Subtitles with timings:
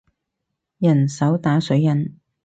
[0.79, 2.17] 人手打水印